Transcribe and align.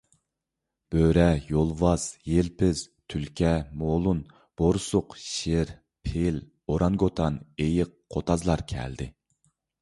بۆرە، 0.93 1.25
يولۋاس، 1.49 2.05
يىلپىز، 2.31 2.81
تۈلكە، 3.13 3.51
مولۇن، 3.81 4.23
بورسۇق، 4.63 5.17
شىر، 5.27 5.75
پىل، 6.09 6.41
ئورانگوتان، 6.49 7.39
ئېيىق، 7.67 7.95
قوتازلار 8.17 8.67
كەلدى. 8.75 9.11